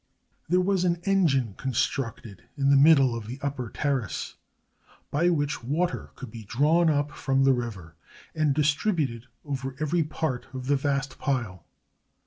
[0.49, 4.33] There was an engine constructed in the middle of the upper terrace,
[5.11, 7.93] by which water could be drawn up from the river,
[8.33, 11.65] and distributed over every part of the vast pile.